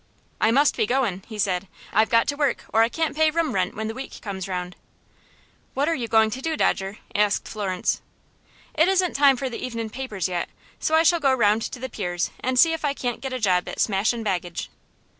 [0.41, 1.67] "I must be goin'," he said.
[1.93, 4.75] "I've got to work, or I can't pay room rent when the week comes round."
[5.75, 8.01] "What are you going to do, Dodger?" asked Florence.
[8.73, 11.87] "It isn't time for the evenin' papers yet, so I shall go 'round to the
[11.87, 14.71] piers and see if I can't get a job at smashin' baggage."